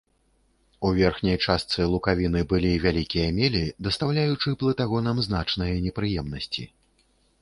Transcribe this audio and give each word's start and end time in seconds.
У 0.87 0.89
верхняй 0.99 1.37
частцы 1.45 1.79
лукавіны 1.93 2.41
былі 2.53 2.71
вялікія 2.85 3.27
мелі, 3.41 3.63
дастаўляючы 3.89 4.57
плытагонам 4.65 5.17
значныя 5.27 5.75
непрыемнасці. 5.89 6.63